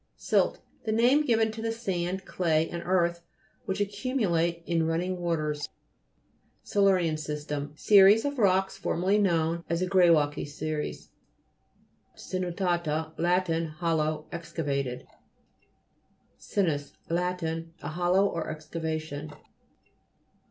[0.17, 3.21] SILT The name given to the sand, clay, and earth
[3.65, 5.69] which accumulate in running waters.
[6.63, 11.11] SILU'RIAIT STSTEM Series of rocks formerly known as the greywacke series
[12.17, 12.39] (p.
[12.39, 12.57] 28).
[12.57, 13.47] SIITUA'TA Lat.
[13.75, 15.05] Hollow, excavated.
[16.39, 17.43] Si'srus Lat.
[17.43, 19.31] A hollow or excava tion.